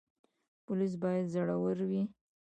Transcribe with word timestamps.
پولیس 0.65 0.93
باید 1.01 1.25
زړور 1.33 1.77
وي 1.89 2.03